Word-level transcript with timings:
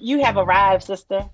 you 0.00 0.22
have 0.24 0.36
arrived, 0.36 0.84
sister. 0.84 1.28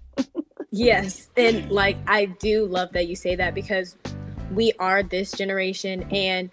yes, 0.70 1.28
and 1.36 1.70
like 1.70 1.96
I 2.06 2.26
do 2.26 2.66
love 2.66 2.92
that 2.92 3.06
you 3.06 3.16
say 3.16 3.36
that 3.36 3.54
because 3.54 3.96
we 4.52 4.72
are 4.78 5.02
this 5.02 5.32
generation 5.32 6.02
and 6.10 6.50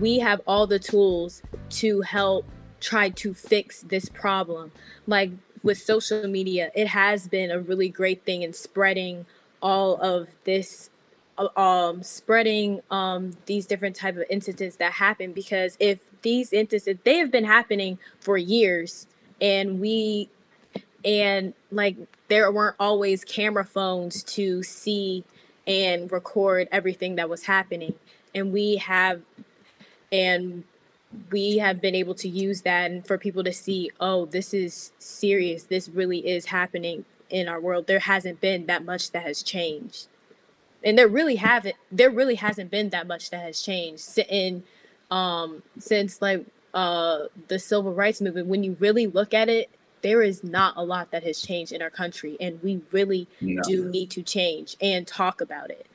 we 0.00 0.18
have 0.18 0.40
all 0.46 0.66
the 0.66 0.78
tools 0.78 1.42
to 1.68 2.00
help 2.02 2.46
try 2.80 3.10
to 3.10 3.34
fix 3.34 3.82
this 3.82 4.08
problem. 4.08 4.72
Like 5.06 5.30
with 5.62 5.78
social 5.78 6.26
media, 6.26 6.70
it 6.74 6.88
has 6.88 7.28
been 7.28 7.50
a 7.50 7.60
really 7.60 7.88
great 7.88 8.24
thing 8.24 8.42
in 8.42 8.52
spreading 8.52 9.26
all 9.60 9.96
of 10.00 10.28
this 10.44 10.90
um 11.56 12.02
spreading 12.02 12.80
um 12.90 13.32
these 13.46 13.64
different 13.64 13.96
type 13.96 14.16
of 14.16 14.24
incidents 14.28 14.76
that 14.76 14.92
happen 14.92 15.32
because 15.32 15.78
if 15.80 15.98
these 16.20 16.52
instances 16.52 16.98
they 17.04 17.16
have 17.16 17.30
been 17.30 17.46
happening 17.46 17.98
for 18.20 18.36
years 18.36 19.06
and 19.40 19.80
we 19.80 20.28
and 21.04 21.54
like 21.70 21.96
there 22.28 22.50
weren't 22.50 22.76
always 22.78 23.24
camera 23.24 23.64
phones 23.64 24.22
to 24.22 24.62
see 24.62 25.24
and 25.66 26.10
record 26.10 26.68
everything 26.72 27.16
that 27.16 27.28
was 27.28 27.44
happening. 27.44 27.94
And 28.34 28.52
we 28.52 28.76
have 28.76 29.22
and 30.10 30.64
we 31.30 31.58
have 31.58 31.80
been 31.80 31.94
able 31.94 32.14
to 32.14 32.28
use 32.28 32.62
that 32.62 32.90
and 32.90 33.06
for 33.06 33.18
people 33.18 33.44
to 33.44 33.52
see 33.52 33.90
oh 34.00 34.26
this 34.26 34.54
is 34.54 34.92
serious. 34.98 35.64
This 35.64 35.88
really 35.88 36.26
is 36.28 36.46
happening 36.46 37.04
in 37.30 37.48
our 37.48 37.60
world. 37.60 37.86
There 37.86 38.00
hasn't 38.00 38.40
been 38.40 38.66
that 38.66 38.84
much 38.84 39.10
that 39.12 39.22
has 39.22 39.42
changed. 39.42 40.08
And 40.84 40.98
there 40.98 41.08
really 41.08 41.36
haven't 41.36 41.76
there 41.90 42.10
really 42.10 42.36
hasn't 42.36 42.70
been 42.70 42.90
that 42.90 43.06
much 43.06 43.30
that 43.30 43.42
has 43.42 43.62
changed 43.62 44.18
in 44.18 44.64
um 45.10 45.62
since 45.78 46.22
like 46.22 46.46
uh 46.74 47.24
the 47.48 47.58
civil 47.58 47.92
rights 47.92 48.20
movement. 48.20 48.46
When 48.48 48.64
you 48.64 48.76
really 48.80 49.06
look 49.06 49.34
at 49.34 49.48
it 49.48 49.70
there 50.02 50.22
is 50.22 50.42
not 50.42 50.74
a 50.76 50.84
lot 50.84 51.10
that 51.10 51.22
has 51.22 51.40
changed 51.40 51.72
in 51.72 51.82
our 51.82 51.90
country 51.90 52.36
and 52.40 52.62
we 52.62 52.80
really 52.90 53.26
no. 53.40 53.62
do 53.62 53.88
need 53.88 54.10
to 54.10 54.22
change 54.22 54.76
and 54.80 55.06
talk 55.06 55.40
about 55.40 55.70
it 55.70 55.86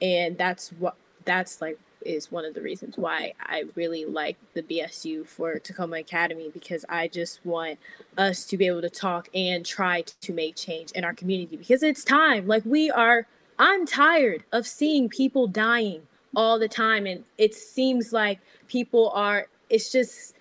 and 0.00 0.36
that's 0.38 0.70
what 0.70 0.94
that's 1.24 1.60
like 1.60 1.78
is 2.06 2.30
one 2.30 2.44
of 2.44 2.54
the 2.54 2.60
reasons 2.62 2.96
why 2.96 3.34
I 3.40 3.64
really 3.74 4.04
like 4.04 4.36
the 4.54 4.62
BSU 4.62 5.26
for 5.26 5.58
Takoma 5.58 6.00
Academy 6.00 6.50
because 6.52 6.84
I 6.88 7.08
just 7.08 7.44
want 7.44 7.78
us 8.16 8.44
to 8.46 8.56
be 8.56 8.66
able 8.66 8.82
to 8.82 8.90
talk 8.90 9.28
and 9.34 9.66
try 9.66 10.04
to 10.20 10.32
make 10.32 10.56
change 10.56 10.92
in 10.92 11.04
our 11.04 11.12
community 11.12 11.56
because 11.56 11.82
it's 11.82 12.04
time. 12.04 12.46
Like 12.46 12.64
we 12.64 12.90
are 12.90 13.26
I'm 13.58 13.86
tired 13.86 14.44
of 14.52 14.66
seeing 14.66 15.08
people 15.08 15.46
dying 15.46 16.02
all 16.34 16.58
the 16.58 16.68
time 16.68 17.06
and 17.06 17.24
it 17.38 17.54
seems 17.54 18.12
like 18.12 18.38
people 18.68 19.10
are 19.10 19.48
it's 19.68 19.90
just 19.90 20.34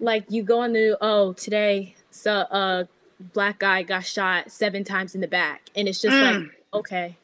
like 0.00 0.24
you 0.28 0.42
go 0.42 0.60
on 0.60 0.72
the 0.72 0.98
oh 1.00 1.32
today 1.32 1.95
so 2.16 2.32
a 2.32 2.88
black 3.32 3.58
guy 3.58 3.82
got 3.82 4.04
shot 4.04 4.50
seven 4.50 4.84
times 4.84 5.14
in 5.14 5.20
the 5.20 5.28
back 5.28 5.62
and 5.74 5.88
it's 5.88 6.00
just 6.00 6.14
mm. 6.14 6.42
like 6.42 6.50
okay 6.74 7.16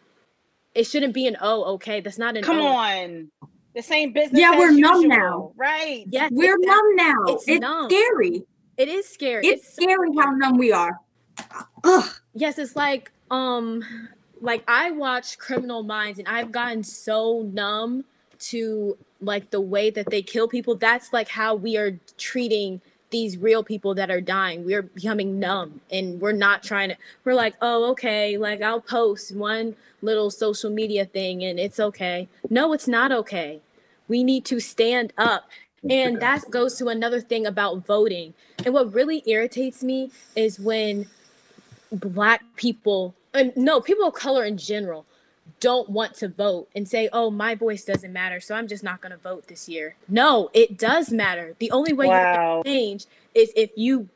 it 0.75 0.85
shouldn't 0.85 1.13
be 1.13 1.27
an 1.27 1.37
oh 1.41 1.75
okay 1.75 2.01
that's 2.01 2.19
not 2.19 2.37
an 2.37 2.43
come 2.43 2.59
oh. 2.59 2.67
on 2.67 3.31
the 3.75 3.83
same 3.83 4.13
business. 4.13 4.39
Yeah, 4.39 4.59
we're 4.59 4.71
numb 4.71 5.09
now. 5.09 5.53
Right. 5.57 6.05
Yeah, 6.09 6.29
we're 6.31 6.59
numb 6.59 6.97
now. 6.97 7.15
It's, 7.29 7.45
it's 7.49 7.61
numb. 7.61 7.89
scary. 7.89 8.43
It 8.77 8.89
is 8.89 9.09
scary. 9.09 9.47
It's, 9.47 9.67
it's 9.67 9.77
scary 9.77 10.09
how 10.19 10.31
numb 10.33 10.59
we 10.59 10.73
are. 10.73 10.99
Ugh. 11.85 12.11
Yes, 12.35 12.59
it's 12.59 12.77
like 12.77 13.11
um 13.31 13.83
like 14.41 14.63
I 14.69 14.91
watch 14.91 15.39
Criminal 15.39 15.83
Minds 15.83 16.19
and 16.19 16.29
I've 16.29 16.53
gotten 16.53 16.83
so 16.83 17.49
numb 17.53 18.05
to 18.41 18.97
like 19.21 19.51
the 19.51 19.61
way 19.61 19.91
that 19.91 20.11
they 20.11 20.23
kill 20.23 20.49
people. 20.49 20.75
That's 20.75 21.13
like 21.13 21.29
how 21.29 21.55
we 21.55 21.77
are 21.77 21.99
treating 22.19 22.81
these 23.13 23.39
real 23.39 23.63
people 23.63 23.95
that 23.95 24.11
are 24.11 24.21
dying. 24.21 24.65
We're 24.65 24.83
becoming 24.83 25.39
numb 25.39 25.81
and 25.91 26.21
we're 26.21 26.33
not 26.33 26.65
trying 26.65 26.89
to 26.89 26.97
we're 27.25 27.35
like, 27.35 27.55
"Oh, 27.63 27.91
okay, 27.93 28.37
like 28.37 28.61
I'll 28.61 28.81
post 28.81 29.35
one 29.35 29.77
little 30.03 30.31
social 30.31 30.71
media 30.71 31.05
thing 31.05 31.45
and 31.45 31.61
it's 31.61 31.79
okay." 31.79 32.29
No, 32.51 32.73
it's 32.73 32.89
not 32.89 33.13
okay. 33.13 33.61
We 34.09 34.25
need 34.25 34.45
to 34.47 34.59
stand 34.59 35.13
up. 35.17 35.49
And 35.89 36.21
that 36.21 36.49
goes 36.51 36.77
to 36.79 36.89
another 36.89 37.21
thing 37.21 37.45
about 37.45 37.85
voting. 37.87 38.35
And 38.65 38.73
what 38.73 38.93
really 38.93 39.23
irritates 39.27 39.83
me 39.83 40.13
is 40.37 40.61
when 40.61 41.07
black 41.91 42.43
people 42.57 43.15
and 43.35 43.53
no, 43.57 43.81
people 43.81 44.07
of 44.07 44.15
color 44.15 44.45
in 44.45 44.57
general 44.57 45.07
don't 45.61 45.89
want 45.89 46.15
to 46.15 46.29
vote 46.29 46.69
and 46.75 46.89
say, 46.89 47.09
oh, 47.13 47.31
my 47.31 47.55
voice 47.55 47.85
doesn't 47.85 48.13
matter, 48.13 48.41
so 48.41 48.55
I'm 48.55 48.67
just 48.67 48.83
not 48.83 49.01
going 49.01 49.13
to 49.13 49.19
vote 49.19 49.47
this 49.47 49.69
year. 49.69 49.97
No, 50.09 50.51
it 50.53 50.79
does 50.79 51.11
matter. 51.11 51.55
The 51.59 51.71
only 51.71 51.93
way 51.93 52.09
wow. 52.09 52.59
you 52.59 52.63
can 52.65 52.73
change 52.73 53.07
is 53.35 53.53
if 53.55 53.71
you, 53.77 54.09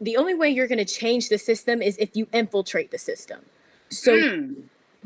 the 0.00 0.16
only 0.16 0.34
way 0.34 0.48
you're 0.48 0.66
going 0.66 0.78
to 0.78 0.84
change 0.84 1.28
the 1.28 1.38
system 1.38 1.82
is 1.82 1.96
if 1.98 2.16
you 2.16 2.26
infiltrate 2.32 2.90
the 2.90 2.98
system. 2.98 3.40
So 3.90 4.12
mm. 4.12 4.62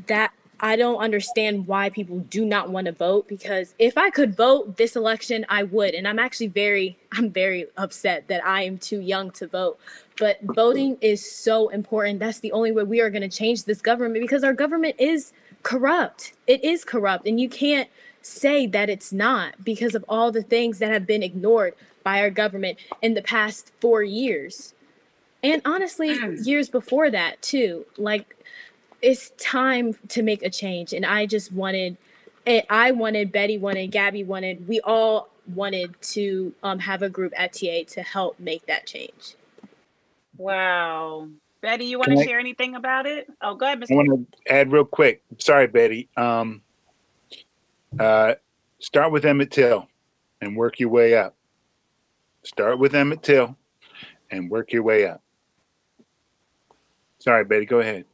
that 0.06 0.32
I 0.64 0.76
don't 0.76 0.98
understand 0.98 1.66
why 1.66 1.90
people 1.90 2.20
do 2.20 2.44
not 2.44 2.70
want 2.70 2.86
to 2.86 2.92
vote 2.92 3.26
because 3.26 3.74
if 3.80 3.98
I 3.98 4.10
could 4.10 4.36
vote 4.36 4.76
this 4.76 4.94
election, 4.94 5.44
I 5.48 5.64
would. 5.64 5.92
And 5.92 6.06
I'm 6.06 6.20
actually 6.20 6.46
very, 6.46 6.96
I'm 7.12 7.30
very 7.30 7.66
upset 7.76 8.28
that 8.28 8.46
I 8.46 8.62
am 8.62 8.78
too 8.78 9.00
young 9.00 9.32
to 9.32 9.48
vote. 9.48 9.78
But 10.18 10.38
voting 10.42 10.98
is 11.00 11.28
so 11.28 11.68
important. 11.70 12.20
That's 12.20 12.38
the 12.38 12.52
only 12.52 12.70
way 12.70 12.84
we 12.84 13.00
are 13.00 13.10
going 13.10 13.28
to 13.28 13.36
change 13.36 13.64
this 13.64 13.82
government 13.82 14.22
because 14.22 14.44
our 14.44 14.52
government 14.52 14.94
is 14.98 15.32
corrupt. 15.64 16.32
It 16.46 16.62
is 16.62 16.84
corrupt. 16.84 17.26
And 17.26 17.40
you 17.40 17.48
can't 17.48 17.88
say 18.22 18.66
that 18.68 18.88
it's 18.88 19.12
not 19.12 19.64
because 19.64 19.96
of 19.96 20.04
all 20.08 20.30
the 20.30 20.44
things 20.44 20.78
that 20.78 20.92
have 20.92 21.06
been 21.06 21.24
ignored 21.24 21.74
by 22.04 22.20
our 22.20 22.30
government 22.30 22.78
in 23.00 23.14
the 23.14 23.22
past 23.22 23.72
four 23.80 24.04
years. 24.04 24.74
And 25.42 25.60
honestly, 25.64 26.16
years 26.42 26.68
before 26.68 27.10
that, 27.10 27.42
too. 27.42 27.84
Like, 27.96 28.36
it's 29.02 29.30
time 29.30 29.94
to 30.08 30.22
make 30.22 30.42
a 30.42 30.50
change. 30.50 30.92
And 30.92 31.04
I 31.04 31.26
just 31.26 31.52
wanted, 31.52 31.96
eh, 32.46 32.62
I 32.70 32.92
wanted, 32.92 33.32
Betty 33.32 33.58
wanted, 33.58 33.90
Gabby 33.90 34.24
wanted, 34.24 34.66
we 34.68 34.80
all 34.80 35.28
wanted 35.52 36.00
to 36.00 36.54
um, 36.62 36.78
have 36.78 37.02
a 37.02 37.08
group 37.08 37.32
at 37.36 37.52
TA 37.52 37.82
to 37.88 38.02
help 38.02 38.38
make 38.38 38.64
that 38.66 38.86
change. 38.86 39.34
Wow. 40.38 41.28
Betty, 41.60 41.84
you 41.84 41.98
want 41.98 42.16
to 42.16 42.24
share 42.24 42.38
anything 42.38 42.74
about 42.74 43.06
it? 43.06 43.28
Oh, 43.40 43.54
go 43.54 43.66
ahead, 43.66 43.80
Mr. 43.80 43.92
I 43.92 43.94
want 43.94 44.08
to 44.08 44.52
add 44.52 44.72
real 44.72 44.84
quick. 44.84 45.22
Sorry, 45.38 45.66
Betty. 45.66 46.08
Um, 46.16 46.62
uh, 47.98 48.34
start 48.80 49.12
with 49.12 49.24
Emmett 49.24 49.50
Till 49.50 49.86
and 50.40 50.56
work 50.56 50.80
your 50.80 50.88
way 50.88 51.16
up. 51.16 51.36
Start 52.42 52.78
with 52.78 52.94
Emmett 52.94 53.22
Till 53.22 53.56
and 54.30 54.50
work 54.50 54.72
your 54.72 54.82
way 54.82 55.06
up. 55.06 55.22
Sorry, 57.18 57.44
Betty, 57.44 57.66
go 57.66 57.78
ahead. 57.78 58.06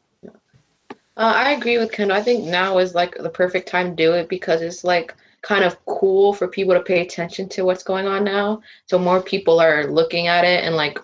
Uh, 1.19 1.33
I 1.35 1.51
agree 1.51 1.79
with 1.79 1.91
Kendall. 1.93 2.17
I 2.17 2.23
think 2.23 2.45
now 2.45 2.79
is 2.79 2.95
like 2.95 3.17
the 3.19 3.29
perfect 3.29 3.69
time 3.69 3.91
to 3.91 3.97
do 3.97 4.13
it 4.15 4.29
because 4.29 4.63
it's 4.63 4.85
like 4.85 5.15
kind 5.43 5.65
of 5.65 5.85
cool 5.87 6.33
for 6.33 6.49
people 6.49 6.75
to 6.75 6.81
pay 6.81 7.01
attention 7.03 7.49
to 7.51 7.65
what's 7.65 7.83
going 7.83 8.07
on 8.07 8.25
now. 8.25 8.63
So 8.87 8.99
more 8.99 9.21
people 9.21 9.61
are 9.61 9.87
looking 9.87 10.29
at 10.29 10.45
it 10.45 10.65
and 10.65 10.77
like 10.77 10.99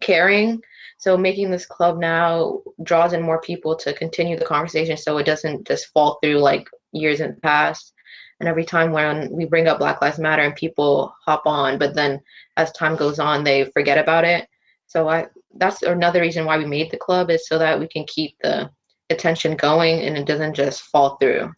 caring 0.00 0.60
so 0.98 1.16
making 1.16 1.50
this 1.50 1.66
club 1.66 1.98
now 1.98 2.60
draws 2.84 3.12
in 3.12 3.22
more 3.22 3.40
people 3.40 3.76
to 3.76 3.92
continue 3.92 4.36
the 4.38 4.44
conversation 4.44 4.96
so 4.96 5.18
it 5.18 5.26
doesn't 5.26 5.66
just 5.66 5.88
fall 5.88 6.18
through 6.22 6.38
like 6.38 6.68
years 6.92 7.20
in 7.20 7.34
the 7.34 7.40
past. 7.40 7.92
And 8.40 8.48
every 8.48 8.64
time 8.64 8.92
when 8.92 9.30
we 9.32 9.44
bring 9.44 9.68
up 9.68 9.78
Black 9.78 10.00
Lives 10.00 10.18
Matter 10.18 10.42
and 10.42 10.54
people 10.56 11.14
hop 11.26 11.42
on, 11.46 11.78
but 11.78 11.94
then 11.94 12.20
as 12.56 12.72
time 12.72 12.96
goes 12.96 13.18
on, 13.18 13.44
they 13.44 13.64
forget 13.66 13.98
about 13.98 14.24
it. 14.24 14.48
So 14.86 15.08
I 15.08 15.26
that's 15.56 15.82
another 15.82 16.20
reason 16.20 16.46
why 16.46 16.58
we 16.58 16.66
made 16.66 16.90
the 16.90 16.96
club 16.96 17.30
is 17.30 17.48
so 17.48 17.58
that 17.58 17.78
we 17.78 17.88
can 17.88 18.04
keep 18.06 18.36
the 18.42 18.70
attention 19.12 19.56
going 19.56 20.00
and 20.00 20.16
it 20.16 20.26
doesn't 20.26 20.54
just 20.54 20.82
fall 20.82 21.16
through. 21.16 21.52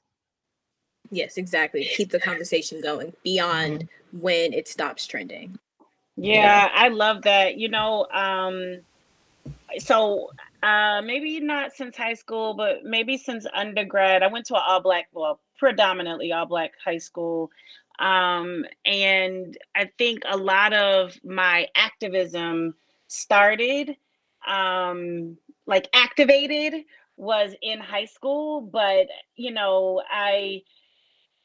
Yes, 1.10 1.36
exactly. 1.36 1.84
Keep 1.84 2.10
the 2.10 2.20
conversation 2.20 2.80
going 2.80 3.12
beyond 3.22 3.80
mm-hmm. 3.80 4.20
when 4.20 4.52
it 4.52 4.68
stops 4.68 5.06
trending. 5.06 5.58
Yeah, 6.16 6.34
yeah, 6.34 6.68
I 6.74 6.88
love 6.88 7.22
that. 7.22 7.56
You 7.56 7.68
know, 7.68 8.06
um 8.12 8.80
so 9.78 10.30
uh, 10.62 11.02
maybe 11.02 11.40
not 11.40 11.74
since 11.74 11.96
high 11.96 12.14
school, 12.14 12.54
but 12.54 12.84
maybe 12.84 13.18
since 13.18 13.46
undergrad. 13.54 14.22
I 14.22 14.28
went 14.28 14.46
to 14.46 14.54
an 14.54 14.62
all 14.66 14.80
black, 14.80 15.08
well, 15.12 15.40
predominantly 15.58 16.32
all 16.32 16.46
black 16.46 16.72
high 16.82 16.98
school. 16.98 17.50
Um, 17.98 18.64
and 18.84 19.56
I 19.74 19.90
think 19.98 20.22
a 20.26 20.36
lot 20.36 20.72
of 20.72 21.18
my 21.22 21.68
activism 21.76 22.74
started, 23.08 23.96
um, 24.46 25.36
like 25.66 25.88
activated, 25.92 26.84
was 27.16 27.54
in 27.62 27.80
high 27.80 28.06
school. 28.06 28.60
But, 28.60 29.06
you 29.36 29.52
know, 29.52 30.02
I, 30.10 30.62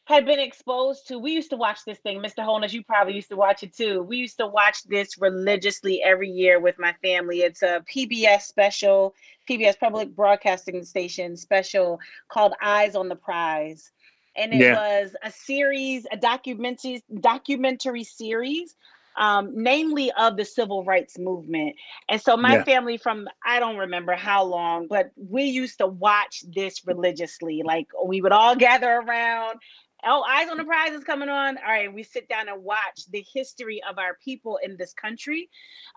had 0.09 0.25
been 0.25 0.39
exposed 0.39 1.07
to 1.07 1.19
we 1.19 1.31
used 1.31 1.51
to 1.51 1.55
watch 1.55 1.85
this 1.85 1.99
thing 1.99 2.19
mr 2.19 2.43
holness 2.43 2.73
you 2.73 2.83
probably 2.83 3.13
used 3.13 3.29
to 3.29 3.35
watch 3.35 3.61
it 3.61 3.71
too 3.71 4.01
we 4.01 4.17
used 4.17 4.37
to 4.37 4.47
watch 4.47 4.83
this 4.85 5.19
religiously 5.19 6.01
every 6.03 6.27
year 6.27 6.59
with 6.59 6.75
my 6.79 6.91
family 7.03 7.41
it's 7.41 7.61
a 7.61 7.83
pbs 7.93 8.41
special 8.41 9.13
pbs 9.47 9.79
public 9.79 10.15
broadcasting 10.15 10.83
station 10.83 11.37
special 11.37 11.99
called 12.27 12.53
eyes 12.59 12.95
on 12.95 13.07
the 13.07 13.15
prize 13.15 13.91
and 14.35 14.51
it 14.51 14.61
yeah. 14.61 14.73
was 14.73 15.15
a 15.23 15.31
series 15.31 16.07
a 16.11 16.17
documentary 16.17 17.03
documentary 17.19 18.03
series 18.03 18.75
um, 19.19 19.51
namely 19.53 20.11
of 20.13 20.37
the 20.37 20.45
civil 20.45 20.83
rights 20.85 21.19
movement. 21.19 21.75
And 22.09 22.21
so 22.21 22.37
my 22.37 22.57
Yeah. 22.57 22.63
family 22.63 22.97
from 22.97 23.27
I 23.45 23.59
don't 23.59 23.77
remember 23.77 24.13
how 24.15 24.43
long, 24.45 24.87
but 24.87 25.11
we 25.17 25.43
used 25.45 25.79
to 25.79 25.87
watch 25.87 26.43
this 26.47 26.85
religiously. 26.87 27.61
Like 27.65 27.87
we 28.05 28.21
would 28.21 28.33
all 28.33 28.55
gather 28.55 28.89
around. 28.91 29.59
Oh, 30.05 30.23
eyes 30.23 30.49
on 30.49 30.57
the 30.57 30.63
prize 30.63 30.91
is 30.91 31.03
coming 31.03 31.27
on. 31.27 31.57
All 31.57 31.63
right, 31.63 31.93
we 31.93 32.03
sit 32.03 32.29
down 32.29 32.47
and 32.47 32.63
watch 32.63 33.05
the 33.11 33.25
history 33.33 33.81
of 33.89 33.97
our 33.97 34.17
people 34.23 34.57
in 34.63 34.77
this 34.77 34.93
country. 34.93 35.49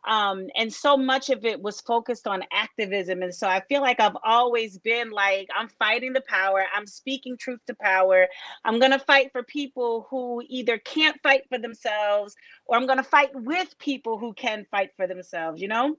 Um, 0.08 0.49
and 0.56 0.72
so 0.72 0.96
much 0.96 1.31
of 1.31 1.44
it 1.44 1.60
was 1.62 1.81
focused 1.81 2.26
on 2.26 2.43
activism. 2.52 3.22
And 3.22 3.32
so 3.34 3.46
I 3.46 3.60
feel 3.60 3.81
like 3.81 4.00
I've 4.00 4.16
always 4.25 4.78
been 4.78 5.10
like, 5.10 5.49
I'm 5.56 5.69
fighting 5.69 6.12
the 6.12 6.22
power, 6.22 6.64
I'm 6.75 6.87
speaking 6.87 7.37
truth 7.37 7.60
to 7.69 7.75
power. 7.75 8.26
I'm 8.64 8.81
going 8.81 8.90
to 8.90 8.99
fight 8.99 9.31
for 9.31 9.44
people 9.44 10.06
who 10.10 10.43
either 10.48 10.78
can't 10.78 11.20
fight 11.22 11.43
for 11.48 11.58
themselves 11.58 12.34
or 12.66 12.76
I'm 12.76 12.87
going 12.87 12.98
to 12.98 13.05
fight 13.05 13.31
with 13.34 13.78
people 13.78 14.19
who 14.19 14.34
can 14.34 14.66
fight 14.70 14.90
for 14.96 15.06
themselves, 15.06 15.60
you 15.60 15.69
know? 15.69 15.96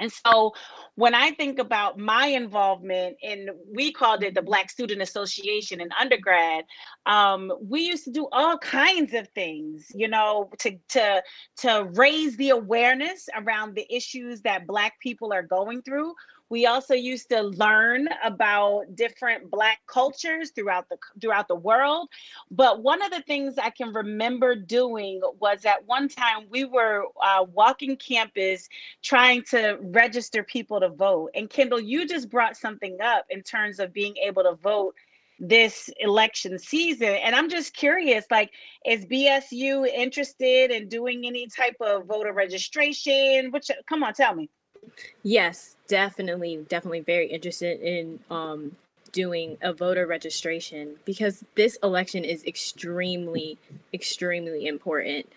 And 0.00 0.10
so 0.10 0.52
when 0.96 1.14
I 1.14 1.30
think 1.32 1.58
about 1.58 1.98
my 1.98 2.26
involvement 2.26 3.16
in, 3.22 3.48
we 3.72 3.92
called 3.92 4.22
it 4.22 4.34
the 4.34 4.42
Black 4.42 4.70
Student 4.70 5.02
Association 5.02 5.80
in 5.80 5.88
undergrad, 5.98 6.64
um, 7.06 7.52
we 7.60 7.82
used 7.82 8.04
to 8.04 8.10
do 8.10 8.28
all 8.32 8.58
kinds 8.58 9.14
of 9.14 9.28
things, 9.28 9.86
you 9.94 10.08
know, 10.08 10.50
to, 10.58 10.76
to, 10.90 11.22
to 11.58 11.88
raise 11.94 12.36
the 12.36 12.50
awareness 12.50 13.28
around 13.36 13.74
the 13.74 13.86
issues 13.94 14.40
that 14.42 14.66
Black 14.66 14.98
people 15.00 15.32
are 15.32 15.42
going 15.42 15.82
through. 15.82 16.14
We 16.50 16.66
also 16.66 16.94
used 16.94 17.30
to 17.30 17.42
learn 17.42 18.08
about 18.22 18.94
different 18.94 19.50
Black 19.50 19.80
cultures 19.86 20.50
throughout 20.50 20.88
the 20.88 20.96
throughout 21.20 21.48
the 21.48 21.56
world. 21.56 22.08
But 22.50 22.82
one 22.82 23.02
of 23.02 23.10
the 23.10 23.22
things 23.22 23.58
I 23.58 23.70
can 23.70 23.92
remember 23.92 24.54
doing 24.54 25.20
was 25.40 25.64
at 25.64 25.86
one 25.86 26.08
time 26.08 26.46
we 26.50 26.64
were 26.64 27.04
uh, 27.22 27.44
walking 27.52 27.96
campus 27.96 28.68
trying 29.02 29.42
to 29.50 29.78
register 29.80 30.42
people 30.42 30.80
to 30.80 30.90
vote. 30.90 31.30
And 31.34 31.48
Kendall, 31.48 31.80
you 31.80 32.06
just 32.06 32.30
brought 32.30 32.56
something 32.56 32.98
up 33.02 33.24
in 33.30 33.42
terms 33.42 33.78
of 33.80 33.92
being 33.92 34.16
able 34.18 34.42
to 34.42 34.54
vote 34.54 34.94
this 35.38 35.90
election 35.98 36.58
season. 36.58 37.08
And 37.08 37.34
I'm 37.34 37.48
just 37.48 37.74
curious, 37.74 38.24
like, 38.30 38.50
is 38.86 39.04
BSU 39.06 39.86
interested 39.88 40.70
in 40.70 40.88
doing 40.88 41.26
any 41.26 41.48
type 41.48 41.76
of 41.80 42.06
voter 42.06 42.32
registration? 42.32 43.50
Which, 43.50 43.70
come 43.88 44.02
on, 44.02 44.14
tell 44.14 44.34
me. 44.34 44.50
Yes, 45.22 45.76
definitely, 45.88 46.64
definitely 46.68 47.00
very 47.00 47.28
interested 47.28 47.80
in 47.80 48.20
um, 48.30 48.76
doing 49.12 49.56
a 49.62 49.72
voter 49.72 50.06
registration 50.06 50.96
because 51.04 51.44
this 51.54 51.78
election 51.82 52.24
is 52.24 52.44
extremely, 52.44 53.58
extremely 53.92 54.66
important. 54.66 55.30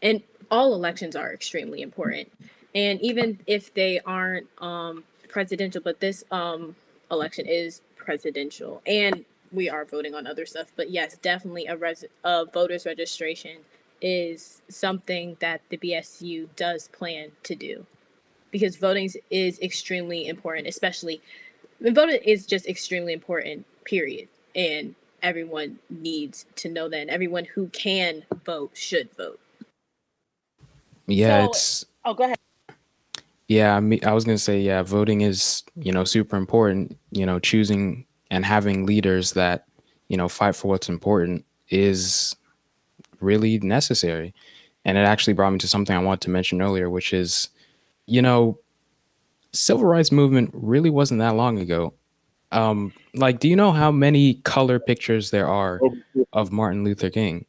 And 0.00 0.22
all 0.50 0.74
elections 0.74 1.16
are 1.16 1.32
extremely 1.32 1.80
important. 1.82 2.30
And 2.74 3.00
even 3.00 3.40
if 3.46 3.72
they 3.72 4.00
aren't 4.00 4.48
um, 4.58 5.04
presidential, 5.28 5.80
but 5.80 6.00
this 6.00 6.24
um, 6.30 6.76
election 7.10 7.46
is 7.46 7.80
presidential 7.96 8.82
and 8.86 9.24
we 9.50 9.68
are 9.68 9.84
voting 9.84 10.14
on 10.14 10.26
other 10.26 10.46
stuff. 10.46 10.72
But 10.76 10.90
yes, 10.90 11.16
definitely 11.18 11.66
a, 11.66 11.76
res- 11.76 12.04
a 12.24 12.44
voters 12.46 12.86
registration 12.86 13.58
is 14.00 14.62
something 14.68 15.36
that 15.40 15.62
the 15.68 15.78
BSU 15.78 16.48
does 16.56 16.88
plan 16.88 17.32
to 17.44 17.54
do 17.54 17.86
because 18.52 18.76
voting 18.76 19.10
is 19.30 19.58
extremely 19.60 20.28
important, 20.28 20.68
especially 20.68 21.20
voting 21.80 22.20
is 22.24 22.46
just 22.46 22.68
extremely 22.68 23.12
important, 23.12 23.66
period. 23.84 24.28
And 24.54 24.94
everyone 25.22 25.78
needs 25.90 26.46
to 26.56 26.68
know 26.68 26.88
that. 26.88 27.00
And 27.00 27.10
everyone 27.10 27.46
who 27.46 27.66
can 27.68 28.22
vote 28.44 28.70
should 28.74 29.08
vote. 29.16 29.40
Yeah, 31.06 31.44
So- 31.46 31.50
it's 31.50 31.86
Oh, 32.04 32.14
go 32.14 32.24
ahead. 32.24 32.38
yeah. 33.48 33.76
I 33.76 33.80
mean, 33.80 34.00
I 34.04 34.12
was 34.12 34.24
gonna 34.24 34.38
say 34.38 34.60
yeah, 34.60 34.82
voting 34.82 35.22
is 35.22 35.62
you 35.76 35.92
know 35.92 36.04
super 36.04 36.36
important. 36.36 36.96
You 37.10 37.26
know, 37.26 37.38
choosing 37.38 38.06
and 38.30 38.44
having 38.44 38.86
leaders 38.86 39.32
that 39.32 39.66
you 40.08 40.16
know 40.16 40.28
fight 40.28 40.54
for 40.56 40.68
what's 40.68 40.88
important 40.88 41.44
is 41.68 42.36
really 43.20 43.58
necessary. 43.60 44.34
And 44.84 44.98
it 44.98 45.02
actually 45.02 45.34
brought 45.34 45.52
me 45.52 45.58
to 45.60 45.68
something 45.68 45.94
I 45.94 46.00
wanted 46.00 46.22
to 46.22 46.30
mention 46.30 46.60
earlier, 46.60 46.90
which 46.90 47.12
is, 47.12 47.50
you 48.06 48.22
know, 48.22 48.58
civil 49.52 49.84
rights 49.86 50.12
movement 50.12 50.50
really 50.52 50.90
wasn't 50.90 51.20
that 51.20 51.34
long 51.34 51.58
ago. 51.58 51.94
Um, 52.50 52.92
like, 53.14 53.40
do 53.40 53.48
you 53.48 53.56
know 53.56 53.72
how 53.72 53.90
many 53.90 54.34
color 54.34 54.78
pictures 54.78 55.30
there 55.30 55.48
are 55.48 55.80
of 56.32 56.52
Martin 56.52 56.84
Luther 56.84 57.10
King? 57.10 57.46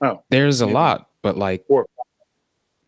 Oh, 0.00 0.22
There's 0.30 0.60
a 0.60 0.66
maybe 0.66 0.74
lot, 0.74 1.08
but 1.22 1.36
like, 1.36 1.66
Four. 1.66 1.86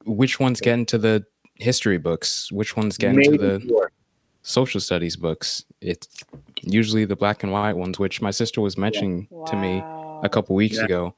which 0.04 0.38
ones 0.38 0.60
get 0.60 0.74
into 0.74 0.96
the 0.98 1.24
history 1.56 1.98
books? 1.98 2.52
Which 2.52 2.76
ones 2.76 2.96
get 2.96 3.16
into 3.16 3.36
the 3.36 3.60
four. 3.68 3.90
social 4.42 4.80
studies 4.80 5.16
books? 5.16 5.64
It's 5.80 6.06
usually 6.62 7.04
the 7.04 7.16
black 7.16 7.42
and 7.42 7.50
white 7.50 7.76
ones, 7.76 7.98
which 7.98 8.22
my 8.22 8.30
sister 8.30 8.60
was 8.60 8.78
mentioning 8.78 9.26
to 9.46 9.56
me 9.56 9.78
a 10.22 10.28
couple 10.28 10.54
weeks 10.54 10.76
Yeah. 10.76 10.84
ago. 10.84 11.14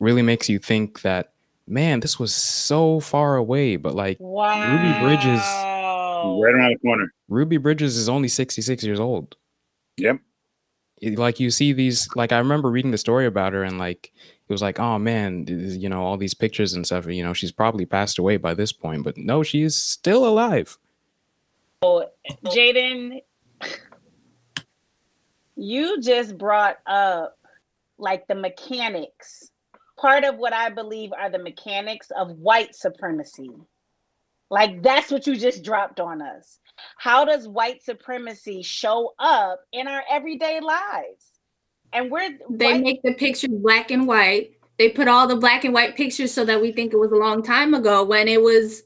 Really 0.00 0.22
makes 0.22 0.48
you 0.48 0.58
think 0.58 1.02
that, 1.02 1.33
man, 1.66 2.00
this 2.00 2.18
was 2.18 2.34
so 2.34 3.00
far 3.00 3.36
away, 3.36 3.76
but 3.76 3.94
like 3.94 4.16
Wow. 4.20 5.00
Bridges- 5.02 5.40
right 6.42 6.54
around 6.54 6.72
the 6.72 6.78
corner. 6.78 7.12
Ruby 7.28 7.56
Bridges 7.58 7.96
is 7.96 8.08
only 8.08 8.28
66 8.28 8.82
years 8.84 8.98
old. 9.00 9.36
Yep. 9.98 10.18
it- 11.02 11.18
like 11.18 11.38
you 11.40 11.50
see 11.50 11.72
these 11.72 12.08
like 12.16 12.32
i 12.32 12.38
remember 12.38 12.70
reading 12.70 12.90
the 12.92 12.98
story 12.98 13.26
about 13.26 13.52
her 13.52 13.62
and 13.62 13.78
like 13.78 14.12
it 14.48 14.52
was 14.52 14.62
like 14.62 14.78
oh 14.80 14.98
man 14.98 15.44
th- 15.44 15.58
th- 15.58 15.78
you 15.78 15.88
know 15.88 16.02
all 16.02 16.16
these 16.16 16.34
pictures 16.34 16.72
and 16.72 16.86
stuff 16.86 17.06
you 17.06 17.22
know 17.22 17.32
she's 17.34 17.52
probably 17.52 17.84
passed 17.84 18.18
away 18.18 18.36
by 18.36 18.54
this 18.54 18.72
point 18.72 19.02
but 19.04 19.16
no 19.18 19.42
she 19.42 19.62
is 19.62 19.76
still 19.76 20.26
alive 20.26 20.78
Oh, 21.82 22.06
Jaden, 22.46 23.20
you 25.56 26.00
just 26.00 26.38
brought 26.38 26.78
up 26.86 27.36
like 27.98 28.26
the 28.26 28.34
mechanics, 28.34 29.50
part 29.98 30.24
of 30.24 30.36
what 30.36 30.52
I 30.52 30.70
believe 30.70 31.12
are 31.12 31.30
the 31.30 31.38
mechanics 31.38 32.10
of 32.16 32.30
white 32.38 32.74
supremacy. 32.74 33.50
Like 34.50 34.82
that's 34.82 35.10
what 35.10 35.26
you 35.26 35.36
just 35.36 35.64
dropped 35.64 36.00
on 36.00 36.20
us. 36.22 36.58
How 36.98 37.24
does 37.24 37.48
white 37.48 37.82
supremacy 37.82 38.62
show 38.62 39.14
up 39.18 39.60
in 39.72 39.88
our 39.88 40.02
everyday 40.10 40.60
lives? 40.60 41.30
And 41.92 42.10
we're 42.10 42.38
They 42.50 42.72
white- 42.72 42.82
make 42.82 43.02
the 43.02 43.14
pictures 43.14 43.50
black 43.50 43.90
and 43.90 44.06
white. 44.06 44.58
They 44.78 44.88
put 44.88 45.06
all 45.06 45.26
the 45.28 45.36
black 45.36 45.64
and 45.64 45.72
white 45.72 45.96
pictures 45.96 46.32
so 46.34 46.44
that 46.44 46.60
we 46.60 46.72
think 46.72 46.92
it 46.92 46.98
was 46.98 47.12
a 47.12 47.16
long 47.16 47.42
time 47.42 47.74
ago 47.74 48.04
when 48.04 48.26
it 48.26 48.42
was 48.42 48.82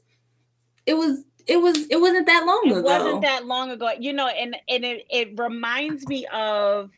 it 0.85 0.93
was 0.93 1.23
it 1.47 1.57
was 1.57 1.87
it 1.89 1.99
wasn't 1.99 2.27
that 2.27 2.45
long 2.45 2.61
it 2.65 2.71
ago. 2.71 2.79
It 2.79 2.83
wasn't 2.83 3.21
that 3.23 3.45
long 3.47 3.71
ago 3.71 3.89
you 3.99 4.13
know 4.13 4.27
and 4.27 4.55
and 4.69 4.85
it, 4.85 5.05
it 5.09 5.39
reminds 5.39 6.07
me 6.07 6.27
of 6.31 6.91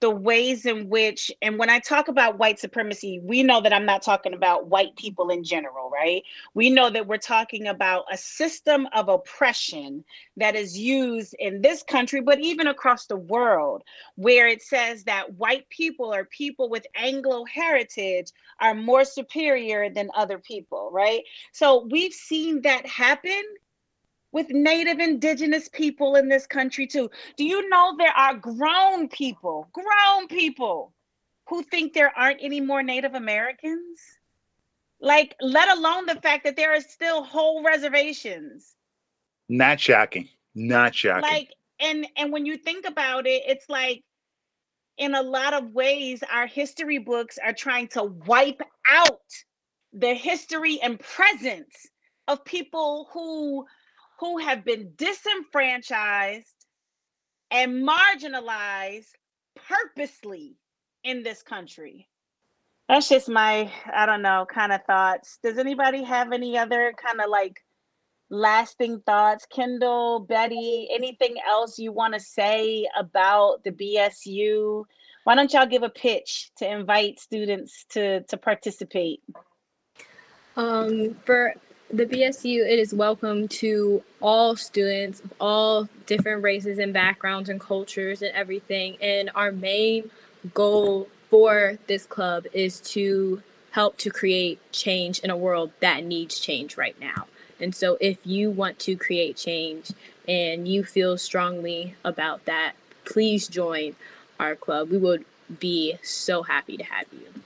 the 0.00 0.10
ways 0.10 0.66
in 0.66 0.88
which 0.88 1.30
and 1.42 1.58
when 1.58 1.70
i 1.70 1.78
talk 1.78 2.08
about 2.08 2.38
white 2.38 2.58
supremacy 2.58 3.20
we 3.22 3.42
know 3.42 3.60
that 3.60 3.72
i'm 3.72 3.84
not 3.84 4.02
talking 4.02 4.34
about 4.34 4.68
white 4.68 4.96
people 4.96 5.30
in 5.30 5.44
general 5.44 5.90
right? 5.90 6.22
We 6.54 6.70
know 6.70 6.90
that 6.90 7.06
we're 7.06 7.18
talking 7.18 7.66
about 7.66 8.04
a 8.10 8.16
system 8.16 8.88
of 8.94 9.08
oppression 9.08 10.04
that 10.36 10.54
is 10.56 10.78
used 10.78 11.34
in 11.38 11.62
this 11.62 11.82
country 11.82 12.20
but 12.20 12.40
even 12.40 12.66
across 12.66 13.06
the 13.06 13.16
world 13.16 13.82
where 14.16 14.46
it 14.46 14.62
says 14.62 15.04
that 15.04 15.34
white 15.34 15.68
people 15.68 16.12
or 16.12 16.24
people 16.24 16.68
with 16.68 16.86
anglo 16.94 17.44
heritage 17.44 18.32
are 18.60 18.74
more 18.74 19.04
superior 19.04 19.90
than 19.90 20.10
other 20.14 20.38
people 20.38 20.90
right? 20.92 21.22
So 21.52 21.86
we've 21.90 22.14
seen 22.14 22.62
that 22.62 22.86
happen 22.86 23.42
with 24.32 24.48
native 24.50 25.00
indigenous 25.00 25.68
people 25.68 26.16
in 26.16 26.28
this 26.28 26.46
country 26.46 26.86
too. 26.86 27.10
Do 27.36 27.44
you 27.44 27.68
know 27.68 27.94
there 27.98 28.16
are 28.16 28.34
grown 28.34 29.08
people, 29.08 29.68
grown 29.72 30.28
people 30.28 30.92
who 31.48 31.62
think 31.64 31.92
there 31.92 32.16
aren't 32.16 32.40
any 32.42 32.60
more 32.60 32.82
Native 32.82 33.14
Americans? 33.14 34.00
Like, 35.00 35.34
let 35.40 35.68
alone 35.68 36.06
the 36.06 36.20
fact 36.20 36.44
that 36.44 36.56
there 36.56 36.74
are 36.74 36.80
still 36.80 37.24
whole 37.24 37.62
reservations. 37.62 38.76
Not 39.48 39.80
shocking. 39.80 40.28
Not 40.54 40.94
shocking. 40.94 41.22
Like, 41.22 41.48
and 41.80 42.06
and 42.16 42.32
when 42.32 42.46
you 42.46 42.56
think 42.56 42.86
about 42.86 43.26
it, 43.26 43.42
it's 43.46 43.68
like 43.68 44.04
in 44.98 45.14
a 45.14 45.22
lot 45.22 45.54
of 45.54 45.72
ways, 45.72 46.22
our 46.30 46.46
history 46.46 46.98
books 46.98 47.38
are 47.42 47.54
trying 47.54 47.88
to 47.88 48.04
wipe 48.04 48.60
out 48.86 49.22
the 49.92 50.14
history 50.14 50.78
and 50.82 51.00
presence 51.00 51.88
of 52.28 52.44
people 52.44 53.08
who 53.12 53.66
who 54.20 54.36
have 54.36 54.64
been 54.64 54.92
disenfranchised 54.96 56.66
and 57.50 57.88
marginalized 57.88 59.12
purposely 59.56 60.56
in 61.02 61.22
this 61.22 61.42
country. 61.42 62.06
That's 62.88 63.08
just 63.08 63.30
my, 63.30 63.72
I 63.92 64.04
don't 64.04 64.20
know, 64.20 64.46
kind 64.52 64.72
of 64.72 64.84
thoughts. 64.84 65.38
Does 65.42 65.56
anybody 65.56 66.02
have 66.02 66.32
any 66.32 66.58
other 66.58 66.92
kind 67.02 67.20
of 67.20 67.30
like 67.30 67.64
lasting 68.28 69.00
thoughts? 69.06 69.46
Kendall, 69.46 70.20
Betty, 70.20 70.88
anything 70.92 71.36
else 71.48 71.78
you 71.78 71.90
want 71.90 72.12
to 72.12 72.20
say 72.20 72.86
about 72.98 73.64
the 73.64 73.70
BSU? 73.70 74.84
Why 75.24 75.34
don't 75.34 75.52
y'all 75.52 75.66
give 75.66 75.82
a 75.82 75.88
pitch 75.88 76.50
to 76.58 76.70
invite 76.70 77.20
students 77.20 77.86
to 77.90 78.22
to 78.24 78.36
participate? 78.36 79.22
Um, 80.56 81.14
for 81.24 81.54
the 81.92 82.06
BSU, 82.06 82.60
it 82.60 82.78
is 82.78 82.94
welcome 82.94 83.48
to 83.48 84.02
all 84.22 84.54
students 84.54 85.20
of 85.20 85.32
all 85.40 85.88
different 86.06 86.42
races 86.42 86.78
and 86.78 86.92
backgrounds 86.92 87.48
and 87.48 87.60
cultures 87.60 88.22
and 88.22 88.32
everything. 88.32 88.96
And 89.00 89.30
our 89.34 89.50
main 89.50 90.10
goal 90.54 91.08
for 91.28 91.78
this 91.88 92.06
club 92.06 92.46
is 92.52 92.80
to 92.80 93.42
help 93.72 93.98
to 93.98 94.10
create 94.10 94.60
change 94.72 95.18
in 95.20 95.30
a 95.30 95.36
world 95.36 95.72
that 95.80 96.04
needs 96.04 96.38
change 96.38 96.76
right 96.76 96.98
now. 97.00 97.26
And 97.58 97.74
so, 97.74 97.98
if 98.00 98.18
you 98.24 98.50
want 98.50 98.78
to 98.80 98.96
create 98.96 99.36
change 99.36 99.92
and 100.28 100.66
you 100.66 100.84
feel 100.84 101.18
strongly 101.18 101.96
about 102.04 102.44
that, 102.46 102.72
please 103.04 103.48
join 103.48 103.96
our 104.38 104.54
club. 104.54 104.90
We 104.90 104.96
would 104.96 105.24
be 105.58 105.98
so 106.02 106.44
happy 106.44 106.76
to 106.76 106.84
have 106.84 107.06
you. 107.12 107.42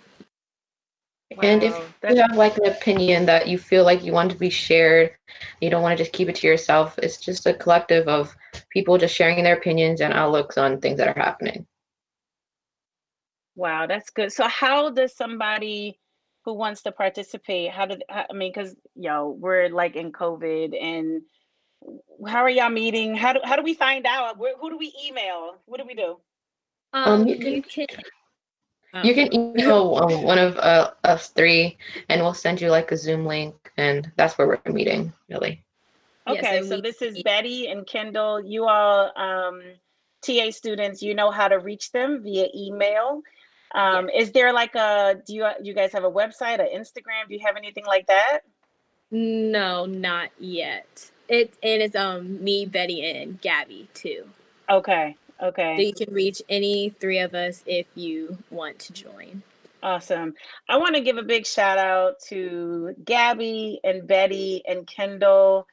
And 1.43 1.63
if 1.63 1.75
you 2.09 2.17
have 2.17 2.37
like 2.37 2.57
an 2.59 2.67
opinion 2.67 3.27
that 3.27 3.49
you 3.49 3.59
feel 3.59 3.85
like 3.85 4.05
you 4.05 4.13
want 4.13 4.31
to 4.31 4.37
be 4.37 4.51
shared, 4.51 5.13
you 5.61 5.71
don't 5.71 5.83
want 5.83 5.97
to 5.97 6.05
just 6.05 6.13
keep 6.13 6.29
it 6.29 6.37
to 6.37 6.47
yourself. 6.47 6.99
It's 7.03 7.19
just 7.19 7.47
a 7.47 7.55
collective 7.55 8.07
of 8.09 8.37
people 8.71 8.99
just 8.99 9.15
sharing 9.15 9.43
their 9.43 9.57
opinions 9.57 10.01
and 10.01 10.13
outlooks 10.13 10.59
on 10.59 10.81
things 10.81 10.99
that 10.99 11.09
are 11.09 11.21
happening. 11.21 11.67
Wow, 13.57 13.87
that's 13.87 14.11
good. 14.11 14.33
So 14.33 14.49
how 14.49 14.91
does 14.91 15.17
somebody 15.17 15.99
who 16.45 16.55
wants 16.55 16.83
to 16.83 16.93
participate, 16.93 17.71
how 17.71 17.87
did, 17.87 18.05
I 18.09 18.27
mean, 18.33 18.53
because, 18.53 18.77
yo, 18.95 19.31
we're 19.31 19.71
like 19.71 19.97
in 19.97 20.13
COVID 20.13 20.77
and 20.79 21.23
how 22.27 22.43
are 22.43 22.51
y'all 22.51 22.69
meeting? 22.69 23.15
How 23.15 23.33
do, 23.33 23.41
how 23.45 23.57
do 23.57 23.63
we 23.63 23.75
find 23.75 24.07
out? 24.07 24.39
Where, 24.39 24.57
who 24.59 24.71
do 24.71 24.77
we 24.77 24.93
email? 25.07 25.57
What 25.67 25.81
do 25.81 25.87
we 25.87 25.95
do? 25.95 26.19
Um, 26.93 27.23
Um, 27.23 27.27
you 27.27 27.37
you 27.37 27.63
can. 27.63 27.87
You 29.03 29.15
can 29.15 29.35
email 29.35 29.97
um, 29.97 30.23
one 30.23 30.39
of 30.39 30.57
uh, 30.59 30.93
us 31.03 31.29
three, 31.29 31.79
and 32.09 32.23
we'll 32.23 32.35
send 32.35 32.61
you 32.61 32.71
like 32.71 32.93
a 32.93 32.97
Zoom 32.97 33.27
link, 33.27 33.73
and 33.77 34.11
that's 34.17 34.39
where 34.39 34.47
we're 34.47 34.73
meeting. 34.73 35.13
Really. 35.29 35.65
Okay, 36.27 36.59
and 36.59 36.67
so 36.67 36.77
we- 36.77 36.81
this 36.83 37.03
is 37.03 37.23
Betty 37.23 37.69
and 37.69 37.87
Kendall. 37.87 38.41
You 38.45 38.67
all, 38.67 39.13
um, 39.17 39.63
TA 40.23 40.51
students, 40.51 41.03
you 41.03 41.15
know 41.15 41.31
how 41.31 41.49
to 41.49 41.59
reach 41.59 41.93
them 41.93 42.23
via 42.23 42.49
email. 42.55 43.23
Um, 43.75 44.09
is 44.09 44.31
there 44.33 44.53
like 44.53 44.75
a, 44.75 45.21
do 45.27 45.35
you, 45.35 45.49
you 45.63 45.75
guys 45.75 45.93
have 45.93 46.05
a 46.05 46.11
website, 46.11 46.61
an 46.61 46.69
Instagram? 46.75 47.29
Do 47.29 47.35
you 47.35 47.41
have 47.45 47.57
anything 47.57 47.85
like 47.85 48.07
that? 48.07 48.41
No, 49.11 49.85
not 49.87 50.31
yet. 50.39 51.11
It 51.29 51.55
and 51.63 51.83
it's 51.83 51.97
um 51.97 52.43
me, 52.43 52.67
Betty, 52.67 53.09
and 53.09 53.41
Gabby 53.41 53.89
too. 53.95 54.25
Okay, 54.69 55.17
So 55.77 55.83
you 55.83 55.93
can 55.93 56.13
reach 56.13 56.43
any 56.49 56.89
three 56.89 57.19
of 57.19 57.35
us 57.35 57.63
if 57.67 57.87
you 57.95 58.39
want 58.51 58.79
to 58.81 58.93
join. 58.93 59.43
Awesome. 59.83 60.35
I 60.67 60.79
want 60.79 60.95
to 60.95 61.03
give 61.03 61.19
a 61.19 61.23
big 61.23 61.47
shout 61.47 61.77
out 61.77 62.15
to 62.29 62.95
Gabby 63.05 63.81
and 63.85 64.07
Betty 64.07 64.63
and 64.67 64.87
Kendall. 64.87 65.67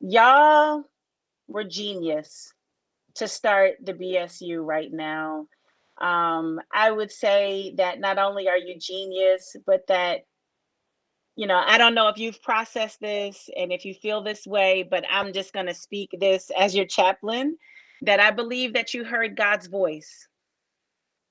Y'all 0.00 0.84
were 1.48 1.64
genius 1.64 2.52
to 3.16 3.26
start 3.26 3.74
the 3.82 3.94
BSU 3.94 4.64
right 4.64 4.92
now. 4.92 5.48
Um, 6.00 6.60
I 6.72 6.92
would 6.92 7.10
say 7.10 7.74
that 7.78 7.98
not 7.98 8.18
only 8.18 8.48
are 8.48 8.56
you 8.56 8.78
genius, 8.78 9.56
but 9.66 9.84
that, 9.88 10.20
you 11.34 11.48
know, 11.48 11.60
I 11.66 11.78
don't 11.78 11.96
know 11.96 12.06
if 12.06 12.18
you've 12.18 12.40
processed 12.40 13.00
this 13.00 13.50
and 13.56 13.72
if 13.72 13.84
you 13.84 13.92
feel 13.92 14.22
this 14.22 14.46
way, 14.46 14.86
but 14.88 15.04
I'm 15.10 15.32
just 15.32 15.52
going 15.52 15.66
to 15.66 15.74
speak 15.74 16.10
this 16.20 16.52
as 16.56 16.76
your 16.76 16.86
chaplain 16.86 17.56
that 18.02 18.20
I 18.20 18.30
believe 18.30 18.74
that 18.74 18.94
you 18.94 19.04
heard 19.04 19.36
God's 19.36 19.66
voice 19.66 20.28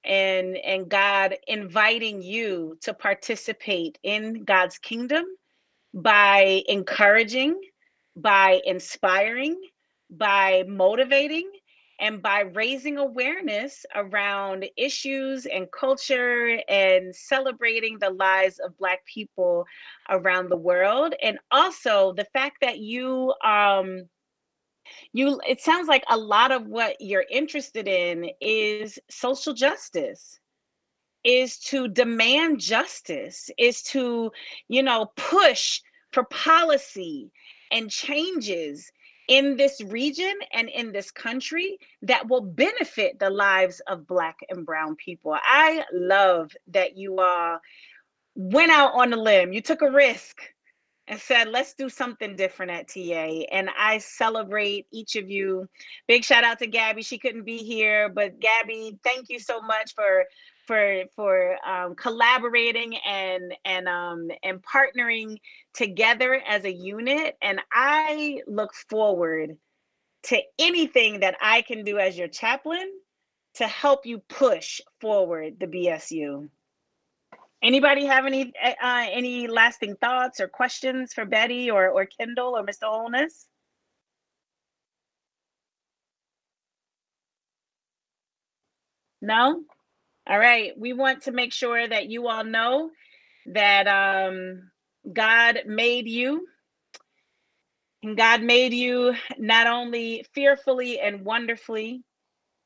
and 0.04 0.58
and 0.58 0.90
God 0.90 1.36
inviting 1.48 2.22
you 2.22 2.78
to 2.82 2.94
participate 2.94 3.98
in 4.04 4.44
God's 4.46 4.78
kingdom 4.78 5.26
by 5.94 6.64
encouraging, 6.68 7.60
by 8.16 8.62
inspiring, 8.66 9.60
by 10.10 10.64
motivating 10.68 11.50
and 12.00 12.22
by 12.22 12.42
raising 12.42 12.98
awareness 12.98 13.86
around 13.96 14.66
issues 14.78 15.48
and 15.48 15.68
culture 15.72 16.62
and 16.70 17.16
celebrating 17.16 17.98
the 18.00 18.12
lives 18.12 18.60
of 18.60 18.78
black 18.78 19.00
people 19.06 19.66
around 20.10 20.50
the 20.50 20.58
world. 20.58 21.16
And 21.24 21.40
also 21.52 22.14
the 22.14 22.26
fact 22.26 22.58
that 22.62 22.78
you 22.80 23.34
um 23.44 24.04
you 25.14 25.40
it 25.48 25.62
sounds 25.62 25.88
like 25.88 26.04
a 26.10 26.18
lot 26.18 26.52
of 26.52 26.68
what 26.68 26.96
you're 27.00 27.26
interested 27.30 27.88
in 27.88 28.30
is 28.42 29.00
social 29.10 29.54
justice 29.54 30.40
is 31.24 31.58
to 31.58 31.88
demand 31.88 32.60
justice 32.60 33.50
is 33.58 33.82
to 33.84 34.32
you 34.68 34.84
know 34.84 35.12
push 35.16 35.82
for 36.12 36.24
policy 36.26 37.32
and 37.72 37.90
changes 37.90 38.92
in 39.28 39.58
this 39.58 39.82
region 39.84 40.34
and 40.54 40.70
in 40.70 40.92
this 40.92 41.12
country 41.12 41.78
that 42.02 42.28
will 42.30 42.42
benefit 42.42 43.20
the 43.20 43.30
lives 43.30 43.82
of 43.88 44.08
black 44.08 44.38
and 44.50 44.66
brown 44.66 44.96
people. 44.96 45.36
I 45.44 45.84
love 45.94 46.56
that 46.68 46.98
you 46.98 47.20
uh 47.20 47.60
went 48.36 48.72
out 48.72 48.94
on 48.94 49.12
a 49.14 49.18
limb. 49.18 49.52
You 49.52 49.62
took 49.62 49.82
a 49.82 49.92
risk 49.92 50.42
and 51.08 51.20
said, 51.20 51.48
let's 51.48 51.74
do 51.74 51.90
something 51.90 52.36
different 52.36 52.72
at 52.72 52.90
TA. 52.90 53.46
And 53.52 53.70
I 53.78 54.00
celebrate 54.00 54.88
each 54.92 55.16
of 55.16 55.30
you. 55.30 55.68
Big 56.08 56.24
shout 56.24 56.44
out 56.44 56.60
to 56.60 56.68
Gabby. 56.68 57.02
She 57.02 57.18
couldn't 57.18 57.46
be 57.46 57.58
here, 57.58 58.10
but 58.10 58.40
Gabby, 58.40 58.98
thank 59.04 59.30
you 59.30 59.40
so 59.40 59.62
much 59.62 59.96
for 59.96 60.26
for 60.66 61.04
for 61.16 61.58
um, 61.66 61.96
collaborating 61.96 62.98
and 63.08 63.54
and 63.64 63.88
um, 63.88 64.30
and 64.44 64.62
partnering 64.62 65.38
together 65.74 66.42
as 66.48 66.66
a 66.66 66.74
unit. 66.74 67.38
And 67.42 67.62
I 67.72 68.42
look 68.48 68.74
forward 68.90 69.58
to 70.24 70.42
anything 70.60 71.22
that 71.22 71.36
I 71.42 71.62
can 71.62 71.86
do 71.86 72.00
as 72.00 72.18
your 72.18 72.28
chaplain 72.28 72.92
to 73.56 73.68
help 73.68 74.06
you 74.06 74.20
push 74.28 74.82
forward 75.00 75.60
the 75.60 75.68
BSU. 75.68 76.50
Anybody 77.64 78.06
have 78.06 78.26
any 78.26 78.54
uh, 78.64 79.08
any 79.12 79.48
lasting 79.48 79.96
thoughts 79.96 80.40
or 80.40 80.48
questions 80.48 81.14
for 81.14 81.26
Betty 81.26 81.72
or 81.72 81.90
or 81.90 82.06
Kendall 82.06 82.56
or 82.58 82.66
Mr. 82.66 82.84
Holness? 82.84 83.48
No? 89.22 89.64
All 90.30 90.40
right. 90.40 90.74
We 90.78 90.94
want 90.94 91.24
to 91.24 91.32
make 91.32 91.54
sure 91.54 91.88
that 91.88 92.10
you 92.10 92.28
all 92.28 92.44
know 92.44 92.92
that 93.48 93.88
um, 93.88 94.72
God 95.12 95.62
made 95.66 96.08
you. 96.08 96.48
And 98.04 98.16
God 98.16 98.44
made 98.44 98.74
you 98.74 99.16
not 99.38 99.68
only 99.68 100.26
fearfully 100.34 101.00
and 101.00 101.26
wonderfully, 101.26 102.04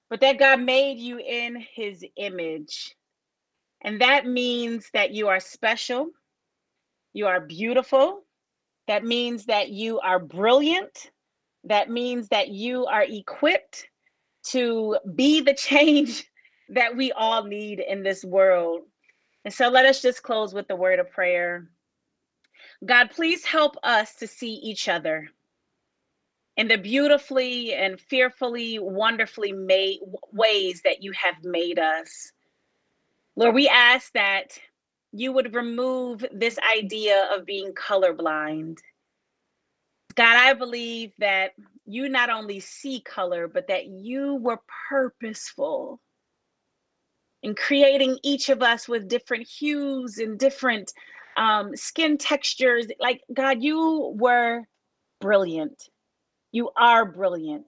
but 0.10 0.22
that 0.22 0.40
God 0.40 0.62
made 0.62 1.00
you 1.00 1.20
in 1.20 1.64
his 1.74 2.04
image. 2.18 2.96
And 3.84 4.02
that 4.02 4.26
means 4.26 4.90
that 4.94 5.12
you 5.12 5.28
are 5.28 5.40
special, 5.40 6.12
you 7.14 7.28
are 7.28 7.42
beautiful, 7.42 8.24
that 8.88 9.04
means 9.04 9.46
that 9.46 9.70
you 9.70 10.00
are 10.00 10.20
brilliant, 10.20 11.12
that 11.64 11.90
means 11.90 12.28
that 12.30 12.50
you 12.50 12.86
are 12.86 13.04
equipped 13.04 13.88
to 14.44 14.98
be 15.16 15.42
the 15.42 15.54
change 15.54 16.26
that 16.70 16.96
we 16.96 17.12
all 17.12 17.44
need 17.44 17.80
in 17.80 18.04
this 18.04 18.24
world. 18.24 18.82
And 19.46 19.54
so 19.54 19.70
let 19.70 19.86
us 19.86 20.02
just 20.02 20.24
close 20.24 20.54
with 20.54 20.68
the 20.68 20.76
word 20.76 21.00
of 21.00 21.10
prayer. 21.12 21.70
God, 22.86 23.10
please 23.12 23.44
help 23.44 23.76
us 23.84 24.16
to 24.16 24.28
see 24.28 24.54
each 24.54 24.88
other 24.88 25.28
in 26.58 26.68
the 26.68 26.78
beautifully 26.78 27.74
and 27.74 28.00
fearfully, 28.00 28.78
wonderfully 28.80 29.52
made 29.52 30.00
ways 30.32 30.82
that 30.84 31.02
you 31.02 31.12
have 31.14 31.44
made 31.44 31.80
us. 31.80 32.32
Lord, 33.42 33.56
we 33.56 33.68
ask 33.68 34.14
that 34.14 34.60
you 35.12 35.34
would 35.34 35.56
remove 35.56 36.24
this 36.32 36.60
idea 36.78 37.28
of 37.36 37.44
being 37.44 37.74
colorblind. 37.74 38.78
God, 40.14 40.38
I 40.38 40.54
believe 40.54 41.12
that 41.18 41.54
you 41.88 42.08
not 42.08 42.30
only 42.30 42.60
see 42.60 43.02
color, 43.02 43.48
but 43.48 43.68
that 43.68 43.88
you 43.88 44.36
were 44.36 44.60
purposeful 44.90 46.00
in 47.42 47.56
creating 47.56 48.20
each 48.22 48.50
of 48.50 48.62
us 48.62 48.88
with 48.88 49.08
different 49.08 49.48
hues 49.48 50.20
and 50.20 50.38
different 50.38 50.94
um, 51.36 51.76
skin 51.76 52.20
textures. 52.20 52.86
Like, 53.00 53.22
God, 53.34 53.64
you 53.64 54.16
were 54.20 54.66
brilliant. 55.20 55.90
You 56.52 56.70
are 56.78 57.06
brilliant 57.12 57.66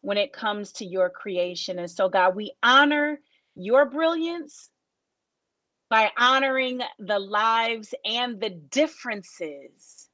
when 0.00 0.16
it 0.16 0.32
comes 0.32 0.70
to 0.74 0.84
your 0.84 1.10
creation. 1.10 1.80
And 1.80 1.90
so, 1.90 2.08
God, 2.08 2.36
we 2.36 2.52
honor 2.62 3.18
your 3.56 3.84
brilliance 3.90 4.70
by 5.90 6.10
honoring 6.18 6.80
the 6.98 7.18
lives 7.18 7.94
and 8.04 8.40
the 8.40 8.50
differences 8.50 10.08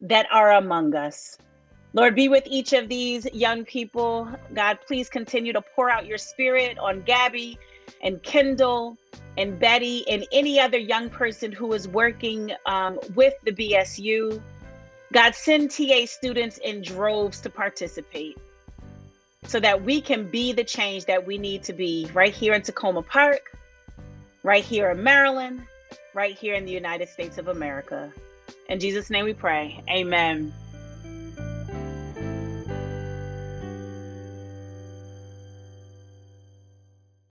that 0.00 0.26
are 0.32 0.52
among 0.52 0.94
us. 0.94 1.38
Lord, 1.94 2.14
be 2.14 2.28
with 2.28 2.44
each 2.46 2.72
of 2.72 2.88
these 2.88 3.26
young 3.32 3.64
people. 3.64 4.28
God, 4.54 4.78
please 4.86 5.08
continue 5.08 5.52
to 5.52 5.62
pour 5.62 5.90
out 5.90 6.06
your 6.06 6.18
spirit 6.18 6.78
on 6.78 7.02
Gabby 7.02 7.58
and 8.02 8.22
Kendall 8.22 8.96
and 9.36 9.58
Betty 9.58 10.06
and 10.08 10.26
any 10.32 10.60
other 10.60 10.78
young 10.78 11.08
person 11.08 11.50
who 11.50 11.72
is 11.72 11.88
working 11.88 12.52
um, 12.66 12.98
with 13.14 13.34
the 13.44 13.52
BSU. 13.52 14.40
God, 15.12 15.34
send 15.34 15.70
TA 15.70 16.04
students 16.04 16.58
in 16.58 16.82
droves 16.82 17.40
to 17.40 17.50
participate 17.50 18.36
so 19.44 19.58
that 19.60 19.82
we 19.82 20.00
can 20.00 20.28
be 20.28 20.52
the 20.52 20.64
change 20.64 21.06
that 21.06 21.26
we 21.26 21.38
need 21.38 21.62
to 21.62 21.72
be 21.72 22.10
right 22.12 22.34
here 22.34 22.52
in 22.52 22.60
Takoma 22.60 23.06
Park, 23.06 23.56
right 24.48 24.64
here 24.64 24.90
in 24.92 25.02
Maryland, 25.02 25.60
right 26.14 26.34
here 26.34 26.54
in 26.54 26.64
the 26.64 26.72
United 26.72 27.06
States 27.06 27.36
of 27.36 27.48
America. 27.48 28.10
In 28.70 28.80
Jesus' 28.80 29.10
name 29.10 29.26
we 29.26 29.34
pray. 29.34 29.84
Amen. 29.90 30.54